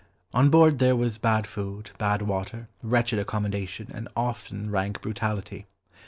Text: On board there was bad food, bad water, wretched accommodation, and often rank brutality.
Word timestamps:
On 0.33 0.49
board 0.49 0.79
there 0.79 0.95
was 0.95 1.19
bad 1.19 1.45
food, 1.45 1.91
bad 1.99 2.23
water, 2.23 2.67
wretched 2.81 3.19
accommodation, 3.19 3.91
and 3.93 4.07
often 4.15 4.71
rank 4.71 4.99
brutality. 4.99 5.67